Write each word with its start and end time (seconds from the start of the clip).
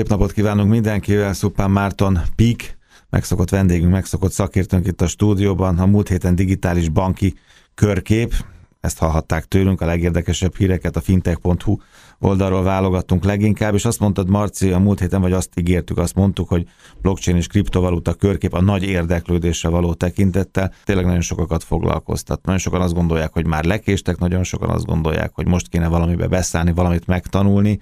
Szép 0.00 0.08
napot 0.08 0.32
kívánunk 0.32 0.70
mindenkivel, 0.70 1.32
Szupán 1.32 1.70
Márton, 1.70 2.18
Pík, 2.36 2.78
megszokott 3.10 3.50
vendégünk, 3.50 3.92
megszokott 3.92 4.32
szakértőnk 4.32 4.86
itt 4.86 5.00
a 5.00 5.06
stúdióban, 5.06 5.78
a 5.78 5.86
múlt 5.86 6.08
héten 6.08 6.34
digitális 6.34 6.88
banki 6.88 7.34
körkép, 7.74 8.34
ezt 8.80 8.98
hallhatták 8.98 9.44
tőlünk, 9.44 9.80
a 9.80 9.86
legérdekesebb 9.86 10.56
híreket 10.56 10.96
a 10.96 11.00
fintech.hu 11.00 11.76
oldalról 12.18 12.62
válogattunk 12.62 13.24
leginkább, 13.24 13.74
és 13.74 13.84
azt 13.84 14.00
mondtad, 14.00 14.28
Marci, 14.28 14.70
a 14.70 14.78
múlt 14.78 15.00
héten, 15.00 15.20
vagy 15.20 15.32
azt 15.32 15.58
ígértük, 15.58 15.98
azt 15.98 16.14
mondtuk, 16.14 16.48
hogy 16.48 16.66
blockchain 17.02 17.36
és 17.36 17.46
kriptovaluta 17.46 18.14
körkép 18.14 18.54
a 18.54 18.60
nagy 18.60 18.82
érdeklődésre 18.82 19.68
való 19.68 19.94
tekintettel. 19.94 20.72
Tényleg 20.84 21.04
nagyon 21.04 21.20
sokakat 21.20 21.64
foglalkoztat. 21.64 22.44
Nagyon 22.44 22.60
sokan 22.60 22.80
azt 22.80 22.94
gondolják, 22.94 23.32
hogy 23.32 23.46
már 23.46 23.64
lekéstek, 23.64 24.18
nagyon 24.18 24.44
sokan 24.44 24.70
azt 24.70 24.86
gondolják, 24.86 25.30
hogy 25.34 25.46
most 25.46 25.68
kéne 25.68 25.88
valamibe 25.88 26.26
beszállni, 26.26 26.72
valamit 26.72 27.06
megtanulni, 27.06 27.78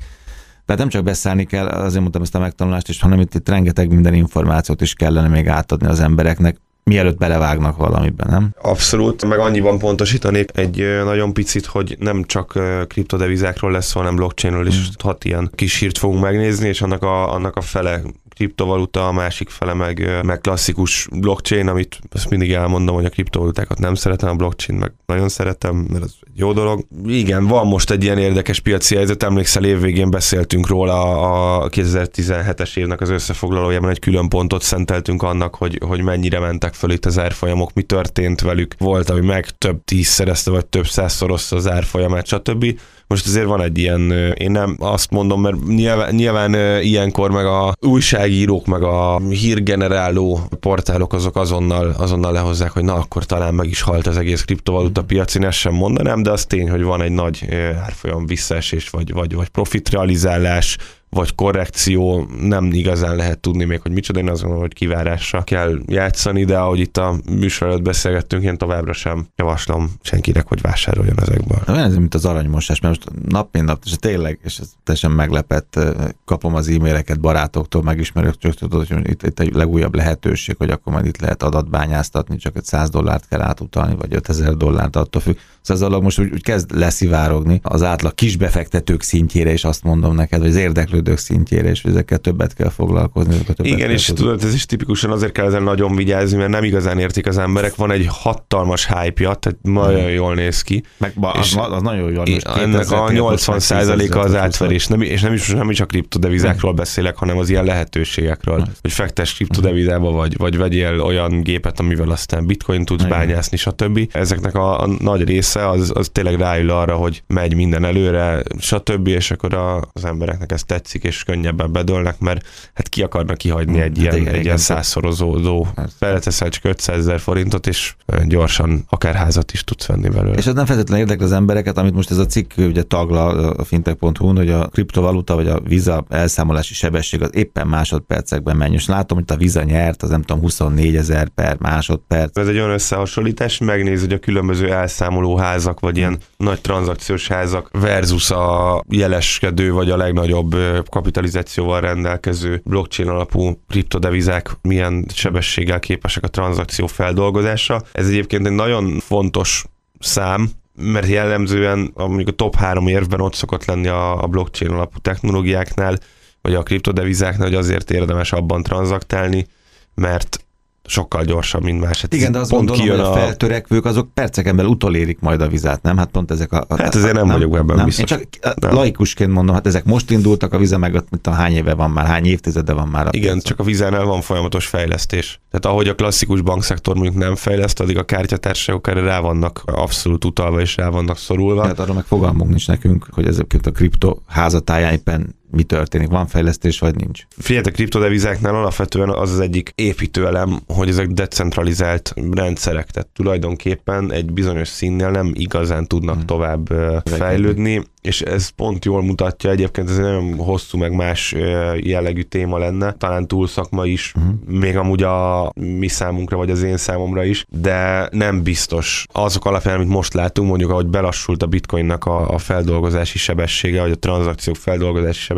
tehát 0.69 0.83
nem 0.83 0.93
csak 0.93 1.05
beszállni 1.05 1.45
kell, 1.45 1.67
azért 1.67 2.01
mondtam 2.01 2.23
ezt 2.23 2.35
a 2.35 2.39
megtanulást 2.39 2.89
is, 2.89 3.01
hanem 3.01 3.21
itt, 3.21 3.35
itt 3.35 3.49
rengeteg 3.49 3.89
minden 3.89 4.15
információt 4.15 4.81
is 4.81 4.95
kellene 4.95 5.29
még 5.29 5.49
átadni 5.49 5.87
az 5.87 6.01
embereknek, 6.01 6.57
mielőtt 6.85 7.19
belevágnak 7.19 7.77
valamiben, 7.77 8.27
nem? 8.31 8.55
Abszolút, 8.63 9.25
meg 9.29 9.39
annyiban 9.39 9.79
pontosítanék 9.79 10.51
egy 10.55 11.03
nagyon 11.05 11.33
picit, 11.33 11.67
hogy 11.67 11.97
nem 11.99 12.25
csak 12.25 12.59
kriptodevizákról 12.87 13.71
lesz 13.71 13.87
szó, 13.87 14.01
hanem 14.01 14.17
blockchainről 14.17 14.67
is 14.67 14.79
mm. 14.79 14.83
hat 14.99 15.25
ilyen 15.25 15.51
kis 15.55 15.79
hírt 15.79 15.99
fogunk 15.99 16.23
megnézni, 16.23 16.69
és 16.69 16.83
annak 16.83 17.03
a, 17.03 17.33
annak 17.33 17.57
a 17.57 17.61
fele 17.61 18.01
kriptovaluta, 18.39 19.07
a 19.07 19.13
másik 19.13 19.49
fele 19.49 19.75
meg, 19.75 20.21
meg 20.23 20.41
klasszikus 20.41 21.09
blockchain, 21.13 21.69
amit 21.69 21.99
azt 22.11 22.31
mindig 22.31 22.53
elmondom, 22.53 22.95
hogy 22.95 23.05
a 23.05 23.09
kriptovalutákat 23.09 23.79
nem 23.79 23.95
szeretem, 23.95 24.29
a 24.29 24.35
blockchain 24.35 24.79
meg 24.79 24.93
nagyon 25.07 25.29
szeretem, 25.29 25.77
mert 25.77 26.05
az 26.05 26.15
egy 26.27 26.39
jó 26.39 26.53
dolog. 26.53 26.85
Igen, 27.07 27.47
van 27.47 27.67
most 27.67 27.91
egy 27.91 28.03
ilyen 28.03 28.19
érdekes 28.19 28.61
piaci 28.61 28.95
helyzet, 28.95 29.23
emlékszel 29.23 29.65
évvégén 29.65 30.11
beszéltünk 30.11 30.67
róla 30.67 31.61
a 31.63 31.69
2017-es 31.69 32.77
évnek 32.77 33.01
az 33.01 33.11
összefoglalójában 33.11 33.91
egy 33.91 33.99
külön 33.99 34.29
pontot 34.29 34.63
szenteltünk 34.63 35.23
annak, 35.23 35.55
hogy, 35.55 35.81
hogy 35.87 36.03
mennyire 36.03 36.39
mentek 36.39 36.75
föl 36.75 36.91
itt 36.91 37.05
az 37.05 37.19
árfolyamok, 37.19 37.73
mi 37.73 37.83
történt 37.83 38.41
velük. 38.41 38.75
Volt, 38.79 39.11
ami 39.11 39.27
meg 39.27 39.49
több 39.49 39.85
tízszerezte, 39.85 40.51
vagy 40.51 40.67
több 40.67 40.87
százszorozta 40.87 41.57
az 41.57 41.69
árfolyamát, 41.69 42.27
stb. 42.27 42.79
Most 43.09 43.27
azért 43.27 43.47
van 43.47 43.63
egy 43.63 43.79
ilyen, 43.79 44.11
én 44.35 44.51
nem 44.51 44.77
azt 44.81 45.11
mondom, 45.11 45.41
mert 45.41 45.67
nyilván, 45.67 46.15
nyilván 46.15 46.55
ilyenkor 46.83 47.31
meg 47.31 47.47
a 47.47 47.75
újságírók, 47.81 48.67
meg 48.67 48.83
a 48.83 49.21
hírgeneráló 49.29 50.41
portálok 50.61 51.13
azok 51.13 51.37
azonnal, 51.37 51.95
azonnal 51.99 52.33
lehozzák, 52.33 52.71
hogy 52.71 52.85
na 52.85 52.95
akkor 52.95 53.25
talán 53.25 53.55
meg 53.55 53.69
is 53.69 53.81
halt 53.81 54.07
az 54.07 54.17
egész 54.17 54.43
kriptovaluta 54.43 55.05
piac, 55.05 55.35
én 55.35 55.45
ezt 55.45 55.59
sem 55.59 55.75
mondanám, 55.75 56.23
de 56.23 56.31
az 56.31 56.45
tény, 56.45 56.71
hogy 56.71 56.83
van 56.83 57.03
egy 57.03 57.13
nagy 57.13 57.49
árfolyam 57.83 58.27
visszaesés, 58.27 58.89
vagy, 58.89 59.13
vagy, 59.13 59.35
vagy 59.35 59.49
profitrealizálás, 59.49 60.77
vagy 61.11 61.35
korrekció, 61.35 62.29
nem 62.41 62.73
igazán 62.73 63.17
lehet 63.17 63.39
tudni 63.39 63.65
még, 63.65 63.81
hogy 63.81 63.93
micsoda, 63.93 64.21
én 64.21 64.29
azt 64.29 64.41
gondolom, 64.41 64.63
hogy 64.63 64.75
kivárásra 64.75 65.43
kell 65.43 65.79
játszani, 65.87 66.45
de 66.45 66.59
ahogy 66.59 66.79
itt 66.79 66.97
a 66.97 67.19
műsor 67.31 67.69
előtt 67.69 67.83
beszélgettünk, 67.83 68.43
én 68.43 68.57
továbbra 68.57 68.93
sem 68.93 69.27
javaslom 69.37 69.91
senkinek, 70.03 70.47
hogy 70.49 70.61
vásároljon 70.61 71.21
ezekből. 71.21 71.63
Olyan 71.69 71.85
ez, 71.85 71.97
mint 71.97 72.15
az 72.15 72.25
aranymosás, 72.25 72.81
mert 72.81 72.97
most 72.97 73.29
nap 73.29 73.49
mint 73.53 73.67
nap, 73.67 73.83
és 73.85 73.93
tényleg, 73.97 74.39
és 74.45 74.59
ez 74.59 74.71
teljesen 74.85 75.11
meglepett, 75.11 75.79
kapom 76.25 76.55
az 76.55 76.69
e-maileket 76.69 77.21
barátoktól, 77.21 77.83
megismerőktől, 77.83 78.53
tudod, 78.53 78.87
hogy 78.87 79.11
itt, 79.11 79.23
itt 79.23 79.41
egy 79.41 79.55
legújabb 79.55 79.95
lehetőség, 79.95 80.57
hogy 80.59 80.71
akkor 80.71 80.93
majd 80.93 81.07
itt 81.07 81.21
lehet 81.21 81.43
adatbányáztatni, 81.43 82.37
csak 82.37 82.57
egy 82.57 82.65
100 82.65 82.91
dollárt 82.91 83.29
kell 83.29 83.41
átutalni, 83.41 83.95
vagy 83.95 84.15
5000 84.15 84.57
dollárt 84.57 84.97
attól 84.97 85.21
függ. 85.21 85.37
Szóval 85.69 85.83
ez 85.83 85.89
a 85.89 85.89
dolog 85.89 86.03
most 86.03 86.19
úgy, 86.19 86.31
úgy 86.33 86.43
kezd 86.43 86.71
leszivárogni 86.77 87.61
az 87.63 87.83
átlag 87.83 88.15
kisbefektetők 88.15 89.03
szintjére, 89.03 89.53
és 89.53 89.65
azt 89.65 89.83
mondom 89.83 90.15
neked, 90.15 90.41
hogy 90.41 90.49
az 90.49 90.57
érdeklő 90.57 90.99
érdeklődők 90.99 91.19
szintjére, 91.19 91.69
és 91.69 91.85
ezekkel 91.85 92.19
többet 92.19 92.55
kell 92.55 92.71
foglalkozni. 92.71 93.37
Többet 93.37 93.67
Igen, 93.67 93.91
és 93.91 94.05
tudod, 94.05 94.45
ez 94.45 94.55
is 94.55 94.67
tipikusan 94.67 95.11
azért 95.11 95.33
kell 95.33 95.47
ezen 95.47 95.63
nagyon 95.63 95.97
vigyázni, 95.97 96.37
mert 96.37 96.51
nem 96.51 96.65
igazán 96.65 96.99
értik 96.99 97.27
az 97.27 97.39
emberek. 97.39 97.75
Van 97.75 97.91
egy 97.91 98.07
hatalmas 98.09 98.87
hype-ja, 98.87 99.35
tehát 99.35 99.59
nagyon 99.63 100.11
jól 100.11 100.35
néz 100.35 100.63
ki. 100.63 100.83
Meg 100.97 101.13
és 101.41 101.55
az, 101.55 101.73
az 101.73 101.83
nagyon 101.83 102.13
jól 102.13 102.25
néz 102.25 102.43
ki. 102.43 102.61
Ennek 102.61 102.91
a 102.91 103.09
80%-a 103.09 104.19
az 104.19 104.35
átverés. 104.35 104.87
Nem, 104.87 105.01
és 105.01 105.21
nem 105.21 105.33
is, 105.33 105.49
nem 105.49 105.71
is 105.71 105.81
a 105.81 105.87
kriptodevizákról 105.87 106.73
beszélek, 106.73 107.17
hanem 107.17 107.39
az 107.39 107.49
ilyen 107.49 107.65
lehetőségekről. 107.65 108.69
Hogy 108.83 108.93
fektes 108.93 109.35
kriptodevizába, 109.35 110.11
vagy, 110.11 110.37
vagy 110.37 110.57
vegyél 110.57 111.01
olyan 111.01 111.41
gépet, 111.43 111.81
amivel 111.81 112.11
aztán 112.11 112.47
bitcoin 112.47 112.85
tudsz 112.85 113.05
Igen. 113.05 113.19
bányászni, 113.19 113.57
stb. 113.57 114.09
Ezeknek 114.13 114.55
a, 114.55 114.83
a 114.83 114.87
nagy 114.99 115.25
része 115.25 115.58
az, 115.67 115.93
az 115.95 116.09
tényleg 116.13 116.35
ráül 116.35 116.71
arra, 116.71 116.97
hogy 116.97 117.23
megy 117.27 117.55
minden 117.55 117.85
előre, 117.85 118.43
stb. 118.59 119.07
És 119.07 119.31
akkor 119.31 119.55
a, 119.55 119.77
az 119.93 120.05
embereknek 120.05 120.53
ez 120.53 120.65
tetszik 120.65 121.05
és 121.05 121.25
könnyebben 121.25 121.73
bedőlnek, 121.73 122.19
mert 122.19 122.47
hát 122.75 122.89
ki 122.89 123.03
akarnak 123.03 123.37
kihagyni 123.37 123.81
egy 123.81 123.99
hát 124.05 124.15
ilyen, 124.15 124.27
egy 124.35 124.45
ilyen 124.45 124.57
százszorozódó. 124.57 125.67
Beleteszel 125.99 126.49
csak 126.49 126.65
500 126.65 126.99
ezer 126.99 127.21
forintot, 127.21 127.67
és 127.67 127.95
gyorsan 128.27 128.85
akár 128.89 129.15
házat 129.15 129.53
is 129.53 129.65
tudsz 129.65 129.87
venni 129.87 130.09
belőle. 130.09 130.37
És 130.37 130.47
ez 130.47 130.55
nem 130.55 130.67
feltétlenül 130.67 131.05
érdekli 131.05 131.25
az 131.25 131.33
embereket, 131.33 131.79
amit 131.79 131.95
most 131.95 132.11
ez 132.11 132.19
a 132.19 132.27
cikk 132.27 132.53
ugye 132.57 132.83
tagla 132.83 133.27
a 133.51 133.65
fintech.hu-n, 133.65 134.37
hogy 134.37 134.51
a 134.51 134.67
kriptovaluta 134.67 135.35
vagy 135.35 135.49
a 135.49 135.61
Visa 135.61 136.05
elszámolási 136.09 136.75
sebesség 136.75 137.23
az 137.23 137.31
éppen 137.33 137.67
másodpercekben 137.67 138.57
menj. 138.57 138.75
És 138.75 138.87
látom, 138.87 139.19
hogy 139.19 139.37
a 139.37 139.37
Visa 139.37 139.63
nyert, 139.63 140.03
az 140.03 140.11
nem 140.11 140.23
tudom, 140.23 140.43
24 140.43 140.97
ezer 140.97 141.29
per 141.29 141.57
másodperc. 141.59 142.39
Ez 142.39 142.49
egy 142.49 142.57
olyan 142.57 142.71
összehasonlítás, 142.71 143.59
megnéz, 143.59 144.01
hogy 144.01 144.13
a 144.13 144.19
különböző 144.19 144.73
elszámoló 144.73 145.37
házak, 145.49 145.81
vagy 145.81 145.97
ilyen 145.97 146.19
nagy 146.37 146.61
tranzakciós 146.61 147.29
házak 147.29 147.69
versus 147.73 148.31
a 148.31 148.83
jeleskedő, 148.89 149.73
vagy 149.73 149.91
a 149.91 149.97
legnagyobb 149.97 150.57
kapitalizációval 150.91 151.81
rendelkező 151.81 152.61
blockchain 152.65 153.09
alapú 153.09 153.61
kriptodevizák 153.69 154.51
milyen 154.63 155.07
sebességgel 155.15 155.81
képesek 155.81 156.25
a 156.25 156.29
tranzakció 156.29 156.87
feldolgozásra. 156.87 157.83
Ez 157.93 158.07
egyébként 158.07 158.47
egy 158.47 158.53
nagyon 158.53 158.99
fontos 158.99 159.65
szám, 159.99 160.51
mert 160.75 161.09
jellemzően 161.09 161.91
a, 161.95 162.07
mondjuk 162.07 162.29
a 162.29 162.33
top 162.33 162.57
három 162.57 162.87
érvben 162.87 163.21
ott 163.21 163.35
szokott 163.35 163.65
lenni 163.65 163.89
a, 163.89 164.23
a 164.23 164.27
blockchain 164.27 164.73
alapú 164.73 164.99
technológiáknál, 164.99 165.99
vagy 166.41 166.55
a 166.55 166.63
kriptodevizáknál, 166.63 167.49
hogy 167.49 167.57
azért 167.57 167.91
érdemes 167.91 168.33
abban 168.33 168.63
tranzaktálni, 168.63 169.47
mert 169.95 170.45
sokkal 170.89 171.25
gyorsabb, 171.25 171.63
mint 171.63 171.81
más. 171.81 172.01
Hát 172.01 172.15
Igen, 172.15 172.33
de 172.33 172.39
azt 172.39 172.51
gondolom, 172.51 172.81
hogy 172.81 172.99
a, 172.99 173.13
feltörekvők 173.13 173.85
azok 173.85 174.09
perceken 174.15 174.57
belül 174.57 174.71
utolérik 174.71 175.21
majd 175.21 175.41
a 175.41 175.49
vizet, 175.49 175.83
nem? 175.83 175.97
Hát 175.97 176.09
pont 176.09 176.31
ezek 176.31 176.53
a... 176.53 176.65
a 176.69 176.77
hát 176.77 176.95
ezért 176.95 177.15
nem, 177.15 177.27
nem 177.27 177.35
vagyok 177.35 177.57
ebben 177.57 177.77
nem. 177.77 177.85
biztos. 177.85 178.11
Én 178.11 178.27
csak 178.41 178.55
nem. 178.61 178.75
laikusként 178.75 179.33
mondom, 179.33 179.55
hát 179.55 179.67
ezek 179.67 179.85
most 179.85 180.11
indultak, 180.11 180.53
a 180.53 180.59
vize 180.59 180.77
meg 180.77 180.95
ott, 180.95 181.27
a 181.27 181.31
hány 181.31 181.53
éve 181.53 181.75
van 181.75 181.91
már, 181.91 182.07
hány 182.07 182.27
évtizede 182.27 182.73
van 182.73 182.89
már. 182.89 183.07
A 183.07 183.11
Igen, 183.13 183.23
piacon. 183.23 183.41
csak 183.43 183.59
a 183.59 183.63
vizenel 183.63 184.05
van 184.05 184.21
folyamatos 184.21 184.67
fejlesztés. 184.67 185.41
Tehát 185.51 185.77
ahogy 185.77 185.89
a 185.89 185.95
klasszikus 185.95 186.41
bankszektor 186.41 186.95
mondjuk 186.95 187.17
nem 187.17 187.35
fejleszt, 187.35 187.81
addig 187.81 187.99
a 187.99 188.05
kártyatársaságok 188.05 188.89
erre 188.89 189.01
rá 189.01 189.21
vannak 189.21 189.63
abszolút 189.67 190.25
utalva 190.25 190.61
és 190.61 190.77
rá 190.77 190.89
vannak 190.89 191.19
szorulva. 191.19 191.67
Hát 191.67 191.79
arra 191.79 191.93
meg 191.93 192.05
fogalmunk 192.05 192.49
nincs 192.49 192.69
nekünk, 192.69 193.07
hogy 193.11 193.27
ezeket 193.27 193.67
a 193.67 193.71
kripto 193.71 194.19
házatáján 194.27 194.93
éppen 194.93 195.37
mi 195.51 195.63
történik, 195.63 196.09
van 196.09 196.27
fejlesztés, 196.27 196.79
vagy 196.79 196.95
nincs? 196.95 197.23
Figyeljetek, 197.37 197.73
kriptodevizáknál 197.73 198.55
alapvetően 198.55 199.09
az 199.09 199.33
az 199.33 199.41
egyik 199.41 199.73
építőelem, 199.75 200.61
hogy 200.67 200.89
ezek 200.89 201.07
decentralizált 201.07 202.15
rendszerek, 202.31 202.91
tehát 202.91 203.09
tulajdonképpen 203.09 204.13
egy 204.13 204.33
bizonyos 204.33 204.69
színnél 204.69 205.11
nem 205.11 205.33
igazán 205.35 205.87
tudnak 205.87 206.17
hmm. 206.17 206.27
tovább 206.27 206.69
fejlődni, 207.05 207.83
és 208.03 208.21
ez 208.21 208.49
pont 208.49 208.85
jól 208.85 209.03
mutatja, 209.03 209.51
egyébként 209.51 209.91
ez 209.91 209.97
egy 209.97 210.03
nagyon 210.03 210.37
hosszú, 210.37 210.79
meg 210.79 210.93
más 210.93 211.35
jellegű 211.77 212.23
téma 212.23 212.59
lenne, 212.59 212.93
talán 212.93 213.27
túl 213.27 213.47
szakma 213.47 213.87
is, 213.87 214.13
uh-huh. 214.17 214.61
még 214.61 214.77
amúgy 214.77 215.03
a 215.03 215.51
mi 215.55 215.89
számunkra, 215.89 216.37
vagy 216.37 216.51
az 216.51 216.63
én 216.63 216.77
számomra 216.77 217.25
is, 217.25 217.45
de 217.49 218.09
nem 218.13 218.43
biztos. 218.43 219.07
Azok 219.13 219.45
alapján, 219.45 219.75
amit 219.75 219.89
most 219.89 220.15
látunk, 220.15 220.49
mondjuk 220.49 220.71
ahogy 220.71 220.87
belassult 220.87 221.43
a 221.43 221.47
bitcoinnak 221.47 222.05
a, 222.05 222.29
a 222.29 222.39
feldolgozási 222.39 223.19
sebessége, 223.19 223.81
vagy 223.81 223.91
a 223.91 223.97
tranzakciók 223.97 224.57
feldolgozási 224.57 225.21
sebessége, 225.21 225.38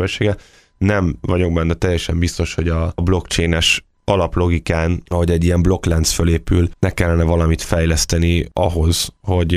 nem 0.77 1.17
vagyok 1.21 1.53
benne 1.53 1.73
teljesen 1.73 2.19
biztos, 2.19 2.53
hogy 2.53 2.69
a 2.69 2.93
blockchain-es 3.03 3.83
alaplogikán, 4.03 5.03
ahogy 5.07 5.31
egy 5.31 5.43
ilyen 5.43 5.61
blokklánc 5.61 6.09
fölépül, 6.11 6.69
ne 6.79 6.89
kellene 6.89 7.23
valamit 7.23 7.61
fejleszteni 7.61 8.49
ahhoz, 8.53 9.13
hogy 9.21 9.47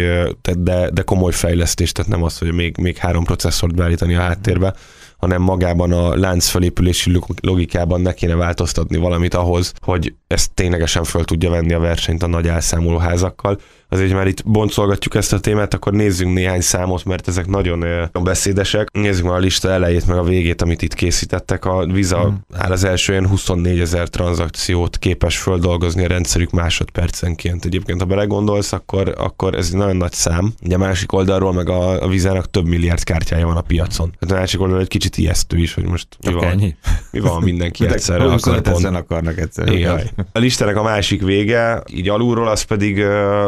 de, 0.59 0.91
de 0.91 1.03
komoly 1.03 1.33
fejlesztés, 1.33 1.93
tehát 1.93 2.11
nem 2.11 2.23
az, 2.23 2.39
hogy 2.39 2.53
még, 2.53 2.77
még 2.77 2.97
három 2.97 3.25
processzort 3.25 3.75
beállítani 3.75 4.15
a 4.15 4.21
háttérbe, 4.21 4.75
hanem 5.17 5.43
magában 5.43 5.93
a 5.93 6.17
lánc 6.17 6.47
felépülési 6.47 7.21
logikában 7.41 8.01
ne 8.01 8.13
kéne 8.13 8.35
változtatni 8.35 8.97
valamit 8.97 9.35
ahhoz, 9.35 9.73
hogy 9.81 10.15
ezt 10.27 10.55
ténylegesen 10.55 11.05
föl 11.05 11.25
tudja 11.25 11.51
venni 11.51 11.73
a 11.73 11.79
versenyt 11.79 12.23
a 12.23 12.27
nagy 12.27 12.47
elszámoló 12.49 12.97
házakkal. 12.97 13.59
Azért 13.95 14.13
már 14.13 14.27
itt 14.27 14.45
boncolgatjuk 14.47 15.15
ezt 15.15 15.33
a 15.33 15.41
témát, 15.41 15.75
akkor 15.75 15.93
nézzünk 15.93 16.35
néhány 16.35 16.61
számot, 16.61 17.05
mert 17.05 17.29
ezek 17.29 17.47
nagyon 17.47 17.85
beszédesek. 18.23 18.89
Nézzük 18.93 19.25
már 19.25 19.35
a 19.35 19.39
lista 19.39 19.71
elejét, 19.71 20.07
meg 20.07 20.17
a 20.17 20.23
végét, 20.23 20.63
amit 20.63 20.83
itt 20.83 20.95
készítettek. 20.95 21.65
A 21.65 21.87
Visa 21.87 22.29
mm. 22.29 22.35
áll 22.59 22.73
az 22.73 22.85
első 22.85 23.13
ilyen 23.13 23.29
24 23.29 23.81
ezer 23.81 24.09
tranzakciót 24.09 24.99
képes 24.99 25.39
földolgozni 25.39 26.05
a 26.05 26.09
rendszerük 26.09 26.51
másodpercenként. 26.51 27.65
Egyébként, 27.65 28.01
ha 28.01 28.07
belegondolsz, 28.07 28.73
akkor, 28.73 29.15
akkor 29.17 29.55
ez 29.55 29.69
egy 29.73 29.79
nagyon 29.79 29.97
nagy 29.97 30.13
szám. 30.13 30.53
Ugye 30.63 30.75
a 30.75 30.79
másik 30.79 31.13
oldalról 31.13 31.53
meg 31.53 31.69
a, 31.69 32.03
a 32.03 32.09
Vizának 32.09 32.51
több 32.51 32.67
milliárd 32.67 33.03
kártyája 33.03 33.47
van 33.47 33.57
a 33.57 33.61
piacon. 33.61 34.13
Tehát 34.19 34.37
a 34.37 34.39
másik 34.39 34.61
oldalról 34.61 34.83
egy 34.83 34.91
kicsit 34.91 35.17
ijesztő 35.17 35.57
is, 35.57 35.75
hogy 35.75 35.85
most 35.85 36.09
mi 36.27 36.33
van, 36.33 36.45
ennyi? 36.45 36.77
mi 37.11 37.21
van 37.21 37.43
mindenki 37.43 37.87
egyszerre. 37.87 38.25
Akar 38.25 38.61
pont... 38.61 38.85
akarnak 38.85 39.39
egyszerre. 39.39 39.73
Igen. 39.73 40.11
A 40.33 40.39
listának 40.39 40.77
a 40.77 40.83
másik 40.83 41.23
vége, 41.23 41.83
így 41.93 42.09
alulról, 42.09 42.49
az 42.49 42.63
pedig, 42.63 43.01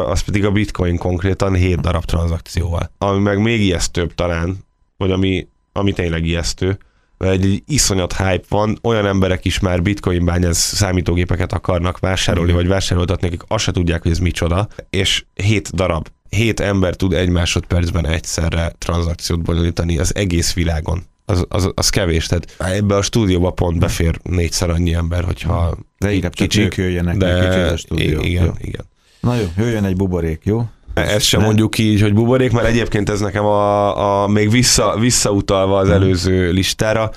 az 0.06 0.20
pedig 0.20 0.35
a 0.44 0.50
bitcoin 0.50 0.96
konkrétan 0.96 1.54
7 1.54 1.80
darab 1.80 2.04
tranzakcióval. 2.04 2.90
Ami 2.98 3.20
meg 3.20 3.38
még 3.42 3.60
ijesztőbb 3.60 4.14
talán, 4.14 4.56
vagy 4.96 5.10
ami, 5.10 5.48
ami 5.72 5.92
tényleg 5.92 6.26
ijesztő, 6.26 6.78
mert 7.18 7.32
egy 7.32 7.62
iszonyat 7.66 8.16
hype 8.16 8.44
van, 8.48 8.78
olyan 8.82 9.06
emberek 9.06 9.44
is 9.44 9.58
már 9.58 9.82
bitcoin 9.82 10.24
bányász 10.24 10.74
számítógépeket 10.74 11.52
akarnak 11.52 11.98
vásárolni, 11.98 12.52
vagy 12.52 12.66
vásároltatni, 12.66 13.26
akik 13.26 13.42
azt 13.46 13.64
se 13.64 13.72
tudják, 13.72 14.02
hogy 14.02 14.10
ez 14.10 14.18
micsoda, 14.18 14.68
és 14.90 15.24
7 15.34 15.74
darab, 15.74 16.08
7 16.28 16.60
ember 16.60 16.94
tud 16.94 17.12
egy 17.12 17.28
másodpercben 17.28 18.06
egyszerre 18.06 18.72
tranzakciót 18.78 19.42
bonyolítani 19.42 19.98
az 19.98 20.14
egész 20.14 20.52
világon 20.52 21.02
az, 21.26 21.44
az, 21.48 21.70
az 21.74 21.88
kevés. 21.88 22.26
Tehát 22.26 22.54
ebbe 22.58 22.96
a 22.96 23.02
stúdióba 23.02 23.50
pont 23.50 23.78
befér 23.78 24.18
négyszer 24.22 24.70
annyi 24.70 24.94
ember, 24.94 25.24
hogyha 25.24 25.76
De 25.98 26.12
inkább 26.12 26.34
kicsik, 26.34 26.74
jöjjenek 26.74 27.16
de, 27.16 27.68
a 27.72 27.76
stúdió. 27.76 28.20
Igen, 28.20 28.44
jó. 28.44 28.52
igen. 28.60 28.84
Na 29.20 29.34
jó, 29.34 29.46
jöjjön 29.56 29.84
egy 29.84 29.96
buborék, 29.96 30.44
jó? 30.44 30.64
Ezt 30.96 31.24
sem 31.24 31.40
nem. 31.40 31.48
mondjuk 31.48 31.78
így, 31.78 32.00
hogy 32.00 32.14
buborék, 32.14 32.52
mert 32.52 32.66
egyébként 32.66 33.10
ez 33.10 33.20
nekem 33.20 33.44
a, 33.44 34.22
a 34.22 34.28
még 34.28 34.50
vissza, 34.50 34.96
visszautalva 34.98 35.78
az 35.78 35.90
előző 35.90 36.50
listára, 36.50 37.10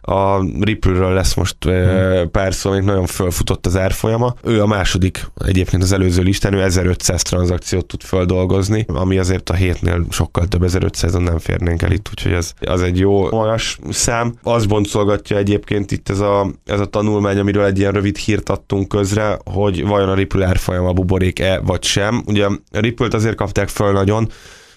a 0.00 0.44
Ripple-ről 0.60 1.12
lesz 1.12 1.34
most 1.34 1.56
hmm. 1.64 2.30
pár 2.30 2.54
szó, 2.54 2.70
még 2.70 2.82
nagyon 2.82 3.06
fölfutott 3.06 3.66
az 3.66 3.76
árfolyama. 3.76 4.34
Ő 4.42 4.62
a 4.62 4.66
második 4.66 5.26
egyébként 5.46 5.82
az 5.82 5.92
előző 5.92 6.22
listán, 6.22 6.52
ő 6.52 6.62
1500 6.62 7.22
tranzakciót 7.22 7.86
tud 7.86 8.02
földolgozni, 8.02 8.84
ami 8.88 9.18
azért 9.18 9.50
a 9.50 9.54
hétnél 9.54 10.06
sokkal 10.10 10.46
több, 10.46 10.62
1500-on 10.66 11.22
nem 11.22 11.38
férnénk 11.38 11.82
el 11.82 11.92
itt, 11.92 12.08
úgyhogy 12.10 12.32
ez, 12.32 12.52
az 12.60 12.82
egy 12.82 12.98
jó 12.98 13.30
magas 13.30 13.78
szám. 13.90 14.34
Az 14.42 14.66
boncolgatja 14.66 15.36
egyébként 15.36 15.92
itt 15.92 16.08
ez 16.08 16.20
a, 16.20 16.50
ez 16.64 16.80
a 16.80 16.86
tanulmány, 16.86 17.38
amiről 17.38 17.64
egy 17.64 17.78
ilyen 17.78 17.92
rövid 17.92 18.16
hírt 18.16 18.48
adtunk 18.48 18.88
közre, 18.88 19.38
hogy 19.44 19.86
vajon 19.86 20.08
a 20.08 20.14
Ripple 20.14 20.46
árfolyama 20.46 20.92
buborék-e 20.92 21.60
vagy 21.60 21.84
sem. 21.84 22.22
Ugye 22.26 22.46
a 22.46 22.58
Ripple-t 22.70 23.14
azért 23.26 23.40
kapták 23.40 23.68
föl 23.68 23.92
nagyon, 23.92 24.28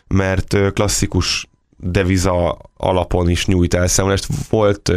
mert 0.07 0.73
klasszikus 0.73 1.47
deviza 1.77 2.57
alapon 2.77 3.29
is 3.29 3.45
nyújt 3.45 3.73
elszámolást. 3.73 4.27
Volt, 4.49 4.87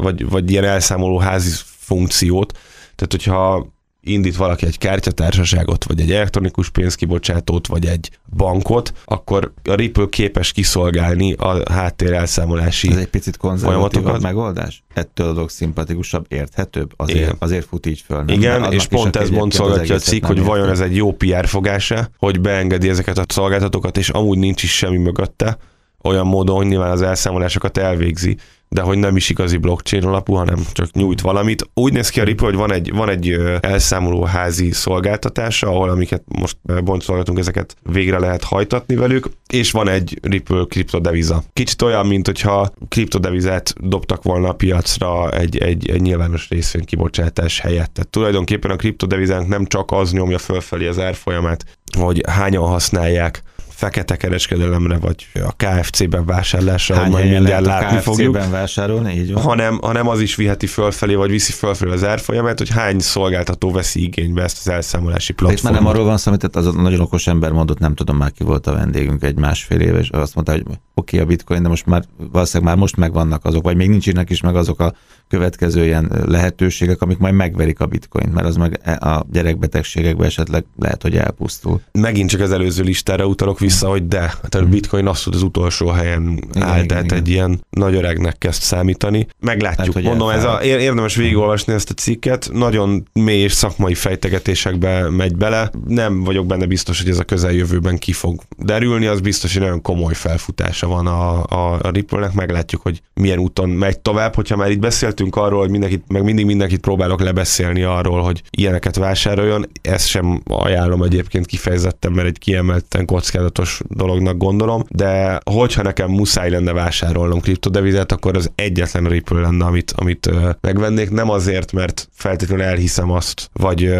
vagy, 0.00 0.28
vagy 0.28 0.50
ilyen 0.50 0.64
elszámoló 0.64 1.18
házi 1.18 1.50
funkciót, 1.78 2.52
tehát 2.94 3.08
hogyha 3.10 3.66
indít 4.02 4.36
valaki 4.36 4.66
egy 4.66 4.78
kártyatársaságot, 4.78 5.84
vagy 5.84 6.00
egy 6.00 6.12
elektronikus 6.12 6.70
pénzkibocsátót, 6.70 7.66
vagy 7.66 7.86
egy 7.86 8.10
bankot, 8.36 8.92
akkor 9.04 9.52
a 9.64 9.74
Ripple 9.74 10.06
képes 10.08 10.52
kiszolgálni 10.52 11.32
a 11.32 11.72
háttér 11.72 12.12
elszámolási 12.12 12.90
Ez 12.90 12.96
egy 12.96 13.08
picit 13.08 13.36
konzervatívabb 13.36 14.22
megoldás? 14.22 14.82
Ettől 14.94 15.28
adok 15.28 15.50
szimpatikusabb, 15.50 16.26
érthetőbb? 16.28 16.92
Azért, 16.96 17.18
Igen. 17.18 17.36
azért 17.38 17.66
fut 17.66 17.86
így 17.86 18.00
föl. 18.06 18.22
Nem? 18.22 18.34
Igen, 18.34 18.72
és 18.72 18.86
pont 18.86 19.16
ez 19.16 19.30
boncolgatja 19.30 19.94
a 19.94 19.98
cikk, 19.98 20.24
hogy 20.24 20.42
vajon 20.42 20.68
ez 20.68 20.80
egy 20.80 20.96
jó 20.96 21.12
PR 21.12 21.46
fogása, 21.46 22.08
hogy 22.18 22.40
beengedi 22.40 22.88
ezeket 22.88 23.18
a 23.18 23.24
szolgáltatókat, 23.28 23.96
és 23.96 24.08
amúgy 24.08 24.38
nincs 24.38 24.62
is 24.62 24.76
semmi 24.76 24.96
mögötte, 24.96 25.58
olyan 26.02 26.26
módon, 26.26 26.56
hogy 26.56 26.66
nyilván 26.66 26.90
az 26.90 27.02
elszámolásokat 27.02 27.78
elvégzi, 27.78 28.36
de 28.74 28.80
hogy 28.80 28.98
nem 28.98 29.16
is 29.16 29.30
igazi 29.30 29.56
blockchain 29.56 30.04
alapú, 30.04 30.34
hanem 30.34 30.58
csak 30.72 30.92
nyújt 30.92 31.20
valamit. 31.20 31.70
Úgy 31.74 31.92
néz 31.92 32.08
ki 32.08 32.20
a 32.20 32.24
Ripple, 32.24 32.46
hogy 32.46 32.56
van 32.56 32.72
egy, 32.72 32.92
van 32.92 33.08
egy 33.08 33.30
elszámoló 33.60 34.22
házi 34.22 34.72
szolgáltatása, 34.72 35.66
ahol 35.66 35.88
amiket 35.88 36.22
most 36.26 36.56
boncolgatunk, 36.84 37.38
ezeket 37.38 37.76
végre 37.82 38.18
lehet 38.18 38.44
hajtatni 38.44 38.94
velük, 38.94 39.30
és 39.52 39.70
van 39.70 39.88
egy 39.88 40.18
Ripple 40.22 40.64
kriptodeviza. 40.68 41.42
Kicsit 41.52 41.82
olyan, 41.82 42.06
mint 42.06 42.26
hogyha 42.26 42.72
kriptodevizát 42.88 43.74
dobtak 43.88 44.22
volna 44.22 44.48
a 44.48 44.52
piacra 44.52 45.30
egy, 45.30 45.58
egy, 45.58 45.90
egy 45.90 46.00
nyilvános 46.00 46.48
részvény 46.48 46.84
kibocsátás 46.84 47.60
helyett. 47.60 47.92
Tehát 47.92 48.10
tulajdonképpen 48.10 48.70
a 48.70 48.76
kriptodevizánk 48.76 49.48
nem 49.48 49.66
csak 49.66 49.90
az 49.92 50.12
nyomja 50.12 50.38
fölfelé 50.38 50.86
az 50.86 50.98
árfolyamát, 50.98 51.64
hogy 51.98 52.22
hányan 52.28 52.68
használják, 52.68 53.42
fekete 53.80 54.16
kereskedelemre, 54.16 54.98
vagy 54.98 55.26
a 55.34 55.52
KFC-ben 55.56 56.24
vásárlásra, 56.24 56.94
Hány 56.94 57.10
majd 57.10 57.30
mindjárt 57.30 57.66
látni 57.66 57.96
KFC-ben 57.96 58.14
fogjuk. 58.14 58.50
vásárolni, 58.50 59.12
így 59.12 59.32
van. 59.32 59.42
Hanem, 59.42 59.78
hanem 59.82 60.08
az 60.08 60.20
is 60.20 60.34
viheti 60.34 60.66
fölfelé, 60.66 61.14
vagy 61.14 61.30
viszi 61.30 61.52
fölfelé 61.52 61.92
az 61.92 62.04
árfolyamát, 62.04 62.58
hogy 62.58 62.68
hány 62.68 62.98
szolgáltató 62.98 63.70
veszi 63.70 64.02
igénybe 64.02 64.42
ezt 64.42 64.58
az 64.58 64.68
elszámolási 64.68 65.32
platformot. 65.32 65.58
És 65.58 65.62
már 65.62 65.72
nem 65.72 65.86
arról 65.86 66.04
van 66.04 66.16
szó, 66.16 66.30
amit 66.30 66.56
az 66.56 66.66
a 66.66 66.72
nagyon 66.72 67.00
okos 67.00 67.26
ember 67.26 67.52
mondott, 67.52 67.78
nem 67.78 67.94
tudom 67.94 68.16
már 68.16 68.32
ki 68.32 68.44
volt 68.44 68.66
a 68.66 68.72
vendégünk 68.72 69.22
egy 69.22 69.36
másfél 69.36 69.80
éve, 69.80 69.98
és 69.98 70.08
azt 70.08 70.34
mondta, 70.34 70.52
hogy 70.52 70.62
oké 70.66 70.76
okay, 70.94 71.18
a 71.18 71.24
bitcoin, 71.24 71.62
de 71.62 71.68
most 71.68 71.86
már 71.86 72.02
valószínűleg 72.16 72.72
már 72.72 72.80
most 72.80 72.96
megvannak 72.96 73.44
azok, 73.44 73.62
vagy 73.62 73.76
még 73.76 73.88
nincsenek 73.88 74.30
is 74.30 74.40
meg 74.40 74.56
azok 74.56 74.80
a 74.80 74.94
következő 75.28 75.84
ilyen 75.84 76.12
lehetőségek, 76.26 77.02
amik 77.02 77.18
majd 77.18 77.34
megverik 77.34 77.80
a 77.80 77.86
bitcoin, 77.86 78.28
mert 78.28 78.46
az 78.46 78.56
meg 78.56 78.80
e- 78.82 78.98
a 79.00 79.26
gyerekbetegségekben 79.32 80.26
esetleg 80.26 80.64
lehet, 80.78 81.02
hogy 81.02 81.16
elpusztul. 81.16 81.80
Megint 81.92 82.30
csak 82.30 82.40
az 82.40 82.52
előző 82.52 82.82
listára 82.82 83.26
utalok 83.26 83.60
vissza, 83.70 83.88
hogy 83.88 84.08
de, 84.08 84.18
tehát 84.18 84.54
a 84.54 84.70
bitcoin 84.70 85.06
azt 85.06 85.26
az 85.26 85.42
utolsó 85.42 85.88
helyen 85.88 86.22
igen, 86.22 86.68
áll, 86.68 86.74
igen, 86.74 86.86
tehát 86.86 87.04
igen. 87.04 87.18
egy 87.18 87.28
ilyen 87.28 87.60
nagy 87.70 87.94
öregnek 87.94 88.38
kezd 88.38 88.62
számítani. 88.62 89.26
Meglátjuk. 89.40 89.94
Lehet, 89.94 90.10
Mondom, 90.10 90.28
ez 90.28 90.44
a, 90.44 90.62
érdemes 90.62 91.16
végigolvasni 91.16 91.72
ezt 91.72 91.90
a 91.90 91.94
cikket, 91.94 92.50
nagyon 92.52 93.08
mély 93.12 93.42
és 93.42 93.52
szakmai 93.52 93.94
fejtegetésekbe 93.94 95.10
megy 95.10 95.36
bele. 95.36 95.70
Nem 95.86 96.24
vagyok 96.24 96.46
benne 96.46 96.66
biztos, 96.66 97.00
hogy 97.00 97.10
ez 97.10 97.18
a 97.18 97.24
közeljövőben 97.24 97.98
ki 97.98 98.12
fog 98.12 98.40
derülni, 98.58 99.06
az 99.06 99.20
biztos, 99.20 99.52
hogy 99.52 99.62
nagyon 99.62 99.82
komoly 99.82 100.14
felfutása 100.14 100.86
van 100.86 101.06
a, 101.06 101.44
a, 101.44 101.78
a 101.82 101.90
Ripple-nek, 101.90 102.32
meglátjuk, 102.32 102.82
hogy 102.82 103.02
milyen 103.14 103.38
úton 103.38 103.68
megy 103.68 103.98
tovább. 103.98 104.34
Hogyha 104.34 104.56
már 104.56 104.70
itt 104.70 104.78
beszélt 104.78 105.10
beszéltünk 105.10 105.36
arról, 105.36 105.60
hogy 105.60 105.70
mindenkit, 105.70 106.04
meg 106.08 106.22
mindig 106.22 106.46
mindenkit 106.46 106.80
próbálok 106.80 107.20
lebeszélni 107.20 107.82
arról, 107.82 108.22
hogy 108.22 108.42
ilyeneket 108.50 108.96
vásároljon. 108.96 109.66
Ezt 109.82 110.06
sem 110.06 110.42
ajánlom 110.44 111.02
egyébként 111.02 111.46
kifejezetten, 111.46 112.12
mert 112.12 112.28
egy 112.28 112.38
kiemelten 112.38 113.04
kockázatos 113.04 113.59
dolognak 113.88 114.36
gondolom, 114.36 114.84
de 114.88 115.40
hogyha 115.50 115.82
nekem 115.82 116.10
muszáj 116.10 116.50
lenne 116.50 116.72
vásárolnom 116.72 117.40
kriptodevizet, 117.40 118.12
akkor 118.12 118.36
az 118.36 118.50
egyetlen 118.54 119.04
Ripple 119.04 119.40
lenne, 119.40 119.64
amit, 119.64 119.92
amit 119.96 120.30
megvennék. 120.60 121.10
Nem 121.10 121.30
azért, 121.30 121.72
mert 121.72 122.08
feltétlenül 122.12 122.64
elhiszem 122.64 123.10
azt, 123.10 123.50
vagy 123.52 123.94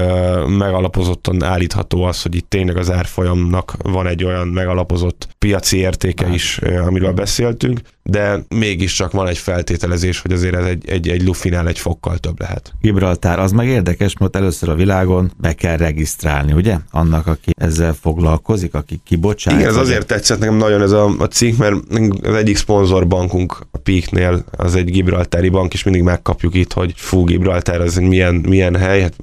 megalapozottan 0.46 1.42
állítható 1.42 2.02
az, 2.02 2.22
hogy 2.22 2.34
itt 2.34 2.48
tényleg 2.48 2.76
az 2.76 2.90
árfolyamnak 2.90 3.74
van 3.82 4.06
egy 4.06 4.24
olyan 4.24 4.48
megalapozott 4.48 5.28
piaci 5.38 5.76
értéke 5.76 6.28
is, 6.28 6.58
amiről 6.58 7.12
beszéltünk, 7.12 7.80
de 8.02 8.44
mégiscsak 8.48 9.12
van 9.12 9.26
egy 9.26 9.38
feltételezés, 9.38 10.20
hogy 10.20 10.32
azért 10.32 10.54
ez 10.54 10.64
egy, 10.64 10.88
egy, 10.88 11.08
egy 11.08 11.22
lufinál 11.22 11.68
egy 11.68 11.78
fokkal 11.78 12.18
több 12.18 12.40
lehet. 12.40 12.72
Gibraltár, 12.80 13.38
az 13.38 13.52
meg 13.52 13.66
érdekes, 13.66 14.16
mert 14.16 14.36
először 14.36 14.68
a 14.68 14.74
világon 14.74 15.32
be 15.36 15.52
kell 15.52 15.76
regisztrálni, 15.76 16.52
ugye? 16.52 16.78
Annak, 16.90 17.26
aki 17.26 17.50
ezzel 17.56 17.92
foglalkozik, 17.92 18.74
aki 18.74 19.00
kibocsát. 19.40 19.60
Igen, 19.60 19.68
ez 19.68 19.76
azért 19.76 20.06
tetszett 20.06 20.38
nekem 20.38 20.54
nagyon 20.54 20.82
ez 20.82 20.92
a, 20.92 21.14
a 21.18 21.24
cikk, 21.24 21.58
mert 21.58 21.74
az 22.22 22.34
egyik 22.34 22.56
szponzorbankunk 22.56 23.58
a 23.70 23.78
Peaknél, 23.78 24.44
az 24.50 24.74
egy 24.74 24.90
gibraltári 24.90 25.48
bank, 25.48 25.72
és 25.72 25.82
mindig 25.82 26.02
megkapjuk 26.02 26.54
itt, 26.54 26.72
hogy 26.72 26.92
fú, 26.96 27.24
Gibraltár 27.24 27.80
az 27.80 27.98
egy 27.98 28.04
milyen, 28.04 28.34
milyen 28.34 28.76
hely, 28.76 29.00
hát 29.00 29.16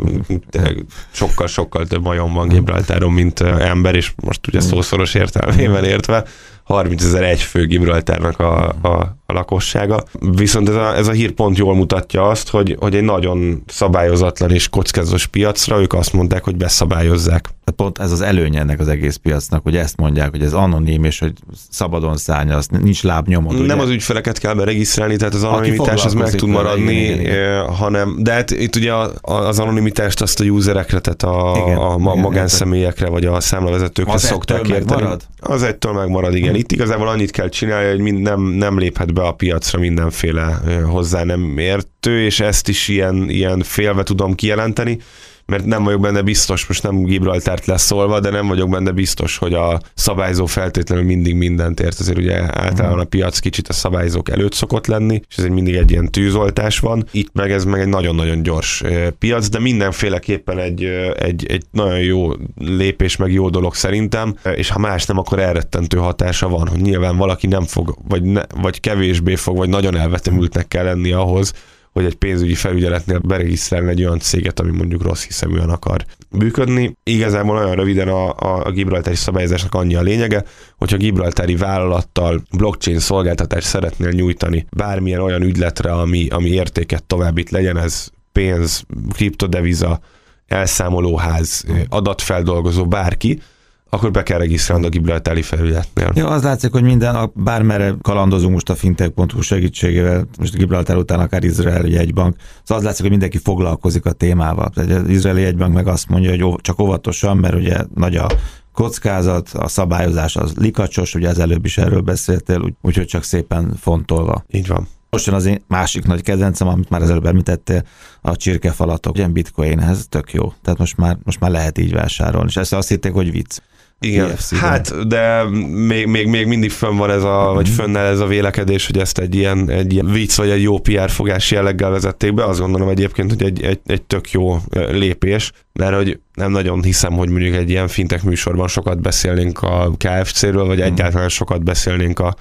sokkal-sokkal 1.11 1.85
több 1.85 2.03
majom 2.03 2.33
van 2.33 2.47
Gibraltáron, 2.47 3.11
mint 3.11 3.39
ember, 3.39 3.95
és 3.95 4.11
most 4.23 4.47
ugye 4.47 4.59
szószoros 4.59 5.13
értelmében 5.13 5.83
értve. 5.83 6.23
30 6.63 7.03
ezer 7.03 7.23
egy 7.23 7.41
fő 7.41 7.65
Gibraltárnak 7.65 8.39
a, 8.39 8.67
a, 8.67 9.16
a 9.29 9.33
lakossága. 9.33 10.03
Viszont 10.19 10.69
ez 10.69 10.75
a, 10.75 10.95
ez 10.95 11.07
a 11.07 11.11
hír 11.11 11.31
pont 11.31 11.57
jól 11.57 11.75
mutatja 11.75 12.27
azt, 12.27 12.49
hogy, 12.49 12.75
hogy 12.79 12.95
egy 12.95 13.03
nagyon 13.03 13.63
szabályozatlan 13.65 14.51
és 14.51 14.69
kockázatos 14.69 15.25
piacra 15.25 15.79
ők 15.79 15.93
azt 15.93 16.13
mondták, 16.13 16.43
hogy 16.43 16.55
beszabályozzák. 16.55 17.49
Pont 17.75 17.99
ez 17.99 18.11
az 18.11 18.21
előnye 18.21 18.59
ennek 18.59 18.79
az 18.79 18.87
egész 18.87 19.15
piacnak, 19.15 19.63
hogy 19.63 19.75
ezt 19.75 19.97
mondják, 19.97 20.29
hogy 20.29 20.41
ez 20.41 20.53
anonim, 20.53 21.03
és 21.03 21.19
hogy 21.19 21.33
szabadon 21.69 22.11
az 22.11 22.67
nincs 22.67 23.03
lábnyomod. 23.03 23.53
Nem 23.53 23.77
ugye? 23.77 23.85
az 23.85 23.89
ügyfeleket 23.89 24.37
kell 24.37 24.53
beregisztrálni, 24.53 25.15
tehát 25.15 25.33
az 25.33 25.43
anonimitás 25.43 26.05
az 26.05 26.13
meg 26.13 26.31
tud 26.31 26.49
maradni, 26.49 26.93
igen, 26.93 27.19
igen, 27.19 27.33
igen. 27.33 27.73
hanem, 27.73 28.15
de 28.19 28.31
hát 28.31 28.51
itt 28.51 28.75
ugye 28.75 28.93
az 29.21 29.59
anonimitást 29.59 30.21
azt 30.21 30.39
a 30.39 30.43
userekre, 30.43 30.99
tehát 30.99 31.23
a, 31.23 31.63
igen, 31.65 31.77
a, 31.77 31.93
a 31.93 32.15
magánszemélyekre, 32.15 33.07
vagy 33.07 33.25
a 33.25 33.39
számlavezetőkre 33.39 34.13
az 34.13 34.23
szokták 34.23 34.67
érteni. 34.67 35.01
Marad? 35.01 35.21
Az 35.39 35.63
egytől 35.63 35.93
megmarad, 35.93 36.35
igen. 36.35 36.55
Itt 36.55 36.71
igazából 36.71 37.07
annyit 37.07 37.31
kell 37.31 37.49
csinálni, 37.49 37.89
hogy 37.89 37.99
mind 37.99 38.19
nem, 38.19 38.41
nem 38.41 38.77
léphet 38.77 39.13
be 39.17 39.23
a 39.27 39.31
piacra 39.31 39.79
mindenféle 39.79 40.59
hozzá 40.85 41.23
nem 41.23 41.57
értő, 41.57 42.21
és 42.21 42.39
ezt 42.39 42.67
is 42.67 42.87
ilyen, 42.87 43.29
ilyen 43.29 43.61
félve 43.61 44.03
tudom 44.03 44.35
kijelenteni, 44.35 44.99
mert 45.47 45.65
nem 45.65 45.83
vagyok 45.83 46.01
benne 46.01 46.21
biztos, 46.21 46.67
most 46.67 46.83
nem 46.83 47.03
Gibraltárt 47.03 47.65
lesz 47.65 47.83
szólva, 47.83 48.19
de 48.19 48.29
nem 48.29 48.47
vagyok 48.47 48.69
benne 48.69 48.91
biztos, 48.91 49.37
hogy 49.37 49.53
a 49.53 49.79
szabályzó 49.93 50.45
feltétlenül 50.45 51.05
mindig 51.05 51.35
mindent 51.35 51.79
ért. 51.79 51.99
Azért 51.99 52.17
ugye 52.17 52.41
általában 52.59 52.99
a 52.99 53.03
piac 53.03 53.39
kicsit 53.39 53.67
a 53.67 53.73
szabályzók 53.73 54.29
előtt 54.29 54.53
szokott 54.53 54.87
lenni, 54.87 55.21
és 55.29 55.37
ez 55.37 55.43
egy 55.43 55.51
mindig 55.51 55.75
egy 55.75 55.91
ilyen 55.91 56.11
tűzoltás 56.11 56.79
van. 56.79 57.05
Itt 57.11 57.29
meg 57.33 57.51
ez 57.51 57.65
meg 57.65 57.79
egy 57.79 57.87
nagyon-nagyon 57.87 58.43
gyors 58.43 58.83
piac, 59.19 59.49
de 59.49 59.59
mindenféleképpen 59.59 60.59
egy, 60.59 60.83
egy, 61.15 61.45
egy 61.45 61.63
nagyon 61.71 61.99
jó 61.99 62.31
lépés, 62.57 63.15
meg 63.15 63.31
jó 63.31 63.49
dolog 63.49 63.75
szerintem, 63.75 64.35
és 64.55 64.69
ha 64.69 64.79
más 64.79 65.05
nem, 65.05 65.17
akkor 65.17 65.39
elrettentő 65.39 65.97
hatása 65.97 66.49
van, 66.49 66.67
hogy 66.67 66.81
nyilván 66.81 67.17
valaki 67.17 67.47
nem 67.47 67.63
fog, 67.63 67.97
vagy, 68.07 68.23
ne, 68.23 68.41
vagy 68.61 68.79
kevésbé 68.79 69.35
fog, 69.35 69.57
vagy 69.57 69.69
nagyon 69.69 69.97
elvetemültnek 69.97 70.67
kell 70.67 70.83
lenni 70.83 71.11
ahhoz, 71.11 71.53
hogy 71.97 72.05
egy 72.05 72.15
pénzügyi 72.15 72.53
felügyeletnél 72.53 73.19
beregisztrálni 73.19 73.89
egy 73.89 74.03
olyan 74.03 74.19
céget, 74.19 74.59
ami 74.59 74.71
mondjuk 74.71 75.03
rossz 75.03 75.25
hiszeműen 75.25 75.69
akar 75.69 76.05
működni. 76.29 76.97
Igazából 77.03 77.59
nagyon 77.59 77.75
röviden 77.75 78.07
a, 78.07 78.29
a, 78.29 78.65
a 78.65 78.71
Gibraltári 78.71 79.15
szabályozásnak 79.15 79.73
annyi 79.73 79.95
a 79.95 80.01
lényege, 80.01 80.43
hogyha 80.75 80.97
Gibraltári 80.97 81.55
vállalattal 81.55 82.41
blockchain 82.57 82.99
szolgáltatást 82.99 83.67
szeretnél 83.67 84.09
nyújtani 84.11 84.67
bármilyen 84.75 85.21
olyan 85.21 85.41
ügyletre, 85.41 85.91
ami, 85.91 86.27
ami 86.27 86.49
értéket 86.49 87.03
továbbít, 87.03 87.49
legyen 87.49 87.77
ez 87.77 88.07
pénz, 88.31 88.83
kriptodeviza, 89.13 89.99
elszámolóház, 90.47 91.65
adatfeldolgozó, 91.89 92.87
bárki, 92.87 93.41
akkor 93.89 94.11
be 94.11 94.23
kell 94.23 94.37
regisztrálni 94.37 94.85
a 94.85 94.89
Gibraltári 94.89 95.41
felületnél. 95.41 96.11
Ja, 96.15 96.27
az 96.27 96.43
látszik, 96.43 96.71
hogy 96.71 96.83
minden, 96.83 97.31
bármerre 97.33 97.95
kalandozunk 98.01 98.53
most 98.53 98.69
a 98.69 98.75
fintech.hu 98.75 99.41
segítségével, 99.41 100.27
most 100.39 100.55
Gibraltár 100.55 100.97
után 100.97 101.19
akár 101.19 101.43
izraeli 101.43 101.91
jegybank, 101.91 102.35
szóval 102.63 102.77
az 102.77 102.83
látszik, 102.83 103.01
hogy 103.01 103.09
mindenki 103.09 103.37
foglalkozik 103.37 104.05
a 104.05 104.11
témával. 104.11 104.71
Az 104.75 105.09
izraeli 105.09 105.41
jegybank 105.41 105.73
meg 105.73 105.87
azt 105.87 106.09
mondja, 106.09 106.29
hogy 106.29 106.61
csak 106.61 106.79
óvatosan, 106.79 107.37
mert 107.37 107.55
ugye 107.55 107.77
nagy 107.95 108.15
a 108.15 108.27
kockázat, 108.73 109.49
a 109.53 109.67
szabályozás 109.67 110.35
az 110.35 110.53
likacsos, 110.55 111.15
ugye 111.15 111.29
az 111.29 111.39
előbb 111.39 111.65
is 111.65 111.77
erről 111.77 112.01
beszéltél, 112.01 112.75
úgyhogy 112.81 113.05
csak 113.05 113.23
szépen 113.23 113.73
fontolva. 113.79 114.43
Így 114.51 114.67
van. 114.67 114.87
Most 115.09 115.25
jön 115.25 115.35
az 115.35 115.45
én 115.45 115.63
másik 115.67 116.05
nagy 116.05 116.21
kedvencem, 116.21 116.67
amit 116.67 116.89
már 116.89 117.01
az 117.01 117.09
előbb 117.09 117.25
említettél, 117.25 117.83
a 118.21 118.35
csirkefalatok. 118.35 119.13
Ugye 119.13 119.27
bitcoinhez 119.27 120.05
tök 120.09 120.33
jó. 120.33 120.53
Tehát 120.61 120.79
most 120.79 120.97
már, 120.97 121.17
most 121.23 121.39
már 121.39 121.51
lehet 121.51 121.77
így 121.77 121.93
vásárolni. 121.93 122.47
És 122.49 122.57
ezt 122.57 122.73
azt 122.73 122.89
hitték, 122.89 123.13
hogy 123.13 123.31
vicc. 123.31 123.59
Igen, 123.99 124.35
hát, 124.59 125.07
de 125.07 125.43
még, 125.69 126.07
még, 126.07 126.27
még 126.27 126.45
mindig 126.45 126.71
fönn 126.71 126.95
van 126.95 127.09
ez 127.09 127.23
a, 127.23 127.51
vagy 127.53 127.67
mhm. 127.67 127.75
fönnel 127.75 128.05
ez 128.05 128.19
a 128.19 128.25
vélekedés, 128.25 128.85
hogy 128.85 128.97
ezt 128.97 129.17
egy 129.17 129.35
ilyen, 129.35 129.69
egy 129.69 129.93
ilyen 129.93 130.11
vicc 130.11 130.35
vagy 130.35 130.49
egy 130.49 130.61
jó 130.61 130.79
PR 130.79 131.09
fogás 131.09 131.51
jelleggel 131.51 131.89
vezették 131.89 132.33
be. 132.33 132.45
Azt 132.45 132.59
gondolom 132.59 132.89
egyébként, 132.89 133.29
hogy 133.29 133.43
egy, 133.43 133.63
egy, 133.63 133.79
egy 133.85 134.01
tök 134.01 134.31
jó 134.31 134.57
lépés, 134.71 135.51
mert 135.73 135.95
hogy 135.95 136.19
nem 136.33 136.51
nagyon 136.51 136.83
hiszem, 136.83 137.13
hogy 137.13 137.29
mondjuk 137.29 137.55
egy 137.55 137.69
ilyen 137.69 137.87
fintek 137.87 138.23
műsorban 138.23 138.67
sokat 138.67 139.01
beszélnénk 139.01 139.61
a 139.61 139.91
KFC-ről, 139.97 140.65
vagy 140.65 140.77
mhm. 140.77 140.87
egyáltalán 140.87 141.29
sokat 141.29 141.63
beszélnénk 141.63 142.19
a 142.19 142.35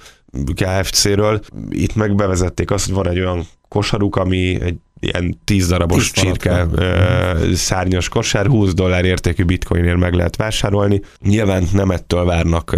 KFC-ről. 0.53 1.39
Itt 1.69 1.95
meg 1.95 2.15
bevezették 2.15 2.71
azt, 2.71 2.85
hogy 2.85 2.95
van 2.95 3.09
egy 3.09 3.19
olyan 3.19 3.47
kosaruk, 3.67 4.15
ami 4.15 4.61
egy 4.61 4.75
ilyen 4.99 5.39
10 5.43 5.67
darabos 5.67 6.11
csirke 6.11 6.65
uh, 6.65 7.51
szárnyas 7.53 8.09
kosár, 8.09 8.47
20 8.47 8.73
dollár 8.73 9.05
értékű 9.05 9.43
bitcoinért 9.43 9.97
meg 9.97 10.13
lehet 10.13 10.35
vásárolni. 10.35 11.01
Nyilván 11.21 11.63
nem 11.73 11.91
ettől 11.91 12.25
várnak, 12.25 12.71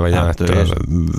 vagy 0.00 0.10
nem 0.10 0.26
ettől 0.26 0.66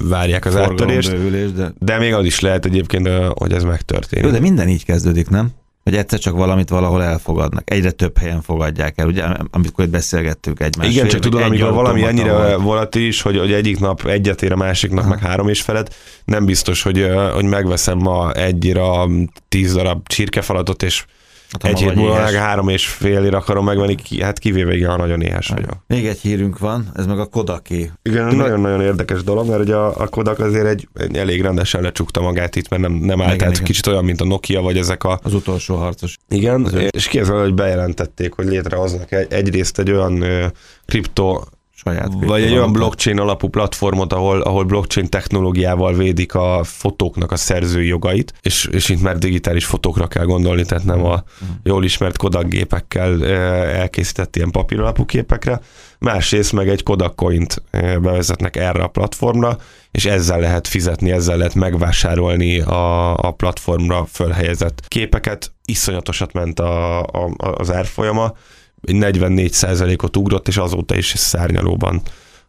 várják 0.04 0.46
az 0.46 0.56
áttörést, 0.56 1.54
de... 1.56 1.74
de 1.80 1.98
még 1.98 2.14
az 2.14 2.26
is 2.26 2.40
lehet 2.40 2.66
egyébként, 2.66 3.10
hogy 3.34 3.54
ez 3.54 3.64
megtörténik. 3.64 4.26
Jó, 4.26 4.32
de 4.32 4.40
minden 4.40 4.70
így 4.70 4.86
kezdődik, 4.86 5.30
nem? 5.30 5.52
Hogy 5.84 5.96
egyszer 5.96 6.20
csak 6.20 6.36
valamit 6.36 6.70
valahol 6.70 7.04
elfogadnak. 7.04 7.72
Egyre 7.72 7.92
több 7.92 8.18
helyen 8.18 8.42
fogadják 8.42 8.98
el, 8.98 9.08
ugye, 9.08 9.24
amikor 9.52 9.86
itt 9.86 9.92
beszélgettünk 9.92 10.60
egymással. 10.60 10.94
Igen, 10.94 11.08
csak 11.08 11.22
tudod, 11.22 11.42
amikor 11.42 11.74
valami 11.74 12.04
ennyire 12.04 12.56
volatilis, 12.56 13.22
hogy, 13.22 13.38
hogy 13.38 13.54
egyik 13.54 13.80
nap 13.80 14.06
egyet 14.06 14.42
ér, 14.42 14.52
a 14.52 14.56
másiknak 14.56 15.08
meg 15.08 15.20
három 15.20 15.48
és 15.48 15.62
felett, 15.62 15.96
nem 16.26 16.46
biztos, 16.46 16.82
hogy, 16.82 17.08
hogy 17.34 17.46
megveszem 17.46 17.98
ma 17.98 18.32
egyre 18.32 18.84
tíz 19.50 19.74
darab 19.74 20.08
csirkefalatot, 20.08 20.84
és 20.84 21.06
Hát, 21.60 21.72
egy 21.72 21.80
hét 21.80 21.96
múlva 21.96 22.22
meg 22.22 22.34
három 22.34 22.70
és 22.70 22.88
fél 22.88 23.36
akarom 23.36 23.66
megvenni, 23.66 23.96
hát 24.22 24.40
kivéve 24.40 24.76
igen, 24.76 24.90
ha 24.90 24.98
nagyon 24.98 25.22
éhes 25.22 25.48
hát, 25.50 25.60
vagyok. 25.60 25.84
Még 25.88 26.06
egy 26.08 26.20
hírünk 26.20 26.60
van, 26.60 26.92
ez 26.94 27.06
meg 27.06 27.20
a 27.20 27.26
Kodaké. 27.26 27.92
Igen, 28.04 28.36
nagyon-nagyon 28.36 28.82
érdekes 28.82 29.24
dolog, 29.24 29.48
mert 29.50 29.62
ugye 29.62 29.76
a, 29.76 30.02
a 30.02 30.08
Kodak 30.08 30.40
azért 30.40 30.66
egy, 30.66 30.88
egy 30.94 31.18
elég 31.18 31.42
rendesen 31.42 31.82
lecsukta 31.82 32.22
magát 32.22 32.56
itt, 32.56 32.70
mert 32.70 32.82
nem, 32.82 32.94
nem 32.94 33.22
állt, 33.22 33.38
tehát 33.38 33.64
kicsit 33.64 33.88
olyan, 33.88 34.04
mint 34.04 34.22
a 34.22 34.26
Nokia, 34.26 34.62
vagy 34.62 34.78
ezek 34.78 35.04
a... 35.04 35.20
Az 35.24 35.34
utolsó 35.34 35.76
harcos. 35.76 36.18
Igen, 36.30 36.64
az 36.64 36.76
és 36.90 37.08
ki 37.08 37.20
hogy 37.20 37.54
bejelentették, 37.54 38.34
hogy 38.34 38.46
létrehoznak 38.46 39.12
egy, 39.12 39.34
egyrészt 39.34 39.80
egy 39.80 39.92
olyan 39.92 40.24
kripto 40.86 41.42
saját 41.84 42.12
Vagy 42.20 42.42
egy 42.42 42.54
olyan 42.54 42.72
blockchain 42.72 43.20
alapú 43.20 43.48
platformot, 43.48 44.14
ahol, 44.14 44.42
ahol 44.42 44.64
blockchain 44.64 45.10
technológiával 45.10 45.94
védik 45.94 46.36
a 46.36 46.62
fotóknak 46.64 47.32
a 47.32 47.36
szerzői 47.36 47.88
jogait, 47.88 48.34
és, 48.42 48.70
és 48.72 48.90
itt 48.90 49.02
már 49.02 49.18
digitális 49.18 49.66
fotókra 49.66 50.08
kell 50.08 50.26
gondolni, 50.26 50.66
tehát 50.66 50.84
nem 50.84 51.06
a 51.06 51.24
jól 51.64 51.84
ismert 51.84 52.18
Kodak 52.18 52.48
gépekkel 52.48 53.26
elkészített 53.66 54.36
ilyen 54.36 54.52
papíralapú 54.52 55.06
képekre. 55.06 55.62
Másrészt 56.00 56.54
meg 56.54 56.70
egy 56.70 56.84
Kodak 56.84 57.16
coint 57.16 57.64
bevezetnek 57.72 58.56
erre 58.56 58.84
a 58.84 58.88
platformra, 58.88 59.58
és 59.92 60.06
ezzel 60.06 60.40
lehet 60.40 60.68
fizetni, 60.68 61.12
ezzel 61.12 61.38
lehet 61.38 61.56
megvásárolni 61.56 62.60
a, 62.60 63.18
a 63.18 63.32
platformra 63.32 64.06
fölhelyezett 64.12 64.84
képeket. 64.88 65.52
Iszonyatosat 65.66 66.34
ment 66.34 66.60
a, 66.60 67.02
a, 67.02 67.32
az 67.38 67.72
árfolyama, 67.72 68.34
44%-ot 68.88 70.18
ugrott, 70.18 70.48
és 70.48 70.58
azóta 70.58 70.96
is 70.96 71.14
szárnyalóban 71.16 72.02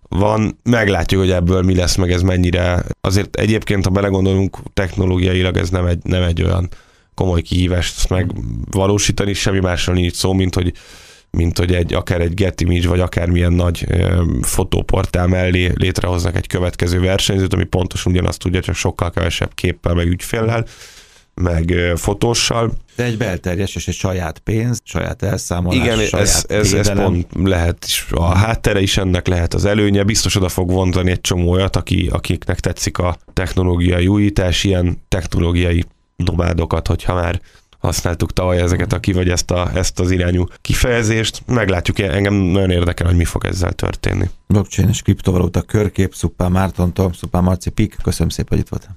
van. 0.08 0.58
Meglátjuk, 0.62 1.20
hogy 1.20 1.30
ebből 1.30 1.62
mi 1.62 1.74
lesz, 1.74 1.96
meg 1.96 2.12
ez 2.12 2.22
mennyire. 2.22 2.84
Azért 3.00 3.36
egyébként, 3.36 3.84
ha 3.84 3.90
belegondolunk, 3.90 4.56
technológiailag 4.74 5.56
ez 5.56 5.70
nem 5.70 5.86
egy, 5.86 5.98
nem 6.02 6.22
egy 6.22 6.42
olyan 6.42 6.68
komoly 7.14 7.42
kihívást 7.42 8.08
megvalósítani, 8.08 9.32
semmi 9.32 9.60
másról 9.60 9.94
nincs 9.94 10.14
szó, 10.14 10.32
mint 10.32 10.54
hogy 10.54 10.72
mint 11.36 11.58
hogy 11.58 11.74
egy, 11.74 11.94
akár 11.94 12.20
egy 12.20 12.34
Get 12.34 12.60
Image, 12.60 12.88
vagy 12.88 13.00
akármilyen 13.00 13.52
nagy 13.52 13.84
ö, 13.88 14.22
fotóportál 14.42 15.26
mellé 15.26 15.72
létrehoznak 15.74 16.36
egy 16.36 16.46
következő 16.46 17.00
versenyzőt, 17.00 17.54
ami 17.54 17.64
pontosan 17.64 18.12
ugyanazt 18.12 18.38
tudja, 18.38 18.60
csak 18.60 18.74
sokkal 18.74 19.10
kevesebb 19.10 19.54
képpel, 19.54 19.94
meg 19.94 20.06
ügyféllel, 20.06 20.66
meg 21.34 21.74
fotóssal. 21.96 22.72
De 22.96 23.04
egy 23.04 23.16
belterjes 23.16 23.74
és 23.74 23.88
egy 23.88 23.94
saját 23.94 24.38
pénz, 24.38 24.80
saját 24.84 25.22
elszámolás, 25.22 25.78
Igen, 25.78 25.98
saját 25.98 26.26
ez, 26.26 26.44
ez, 26.48 26.72
ez 26.72 26.92
pont 26.92 27.26
lehet, 27.42 27.84
is, 27.84 28.06
a 28.10 28.24
háttere 28.24 28.80
is 28.80 28.96
ennek 28.96 29.26
lehet 29.26 29.54
az 29.54 29.64
előnye, 29.64 30.02
biztos 30.02 30.36
oda 30.36 30.48
fog 30.48 30.70
vonzani 30.70 31.10
egy 31.10 31.20
csomó 31.20 31.50
olyat, 31.50 31.76
aki, 31.76 32.08
akiknek 32.12 32.60
tetszik 32.60 32.98
a 32.98 33.16
technológiai 33.32 34.06
újítás, 34.06 34.64
ilyen 34.64 35.02
technológiai 35.08 35.84
nomádokat, 36.16 36.86
hogyha 36.86 37.14
már 37.14 37.40
használtuk 37.82 38.32
tavaly 38.32 38.60
ezeket 38.60 38.92
a 38.92 39.00
ki, 39.00 39.12
vagy 39.12 39.28
ezt, 39.28 39.50
a, 39.50 39.70
ezt 39.74 40.00
az 40.00 40.10
irányú 40.10 40.46
kifejezést. 40.60 41.42
Meglátjuk, 41.46 41.98
engem 41.98 42.34
nagyon 42.34 42.70
érdekel, 42.70 43.06
hogy 43.06 43.16
mi 43.16 43.24
fog 43.24 43.44
ezzel 43.44 43.72
történni. 43.72 44.30
Blockchain 44.46 44.88
és 44.88 45.02
kriptovaluta 45.02 45.62
körkép, 45.62 46.14
Szuppá 46.14 46.48
Mártontól, 46.48 47.12
Szuppá 47.12 47.40
Marci 47.40 47.70
Pik, 47.70 47.96
köszönöm 48.02 48.28
szépen, 48.28 48.48
hogy 48.48 48.58
itt 48.58 48.68
voltál. 48.68 48.96